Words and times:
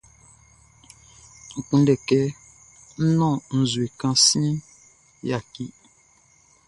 N 1.57 1.59
kunndɛ 1.67 1.93
kɛ 2.07 2.19
ń 3.03 3.09
nɔ́n 3.17 3.35
nzue 3.61 3.85
kan 3.99 4.15
siɛnʼn, 4.25 4.57
yaki. 5.29 5.65